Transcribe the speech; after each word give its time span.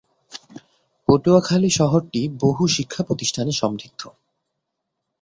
পটুয়াখালী 1.07 1.69
শহরটি 1.69 2.21
বহু 2.41 2.63
শিক্ষাপ্রতিষ্ঠানে 2.67 3.51
সমৃদ্ধ। 3.51 4.01